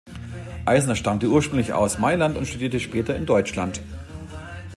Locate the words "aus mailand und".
1.73-2.47